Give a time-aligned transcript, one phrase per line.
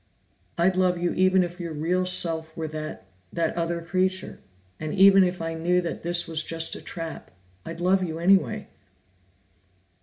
[0.57, 4.39] I'd love you even if your real self were that that other creature,
[4.79, 7.29] and even if I knew that this was just a trap.
[7.67, 8.67] I'd love you anyway."